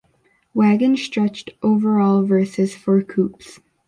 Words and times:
Wagons 0.55 0.99
stretched 1.03 1.51
overall 1.61 2.23
versus 2.23 2.73
for 2.73 3.03
coupes. 3.03 3.59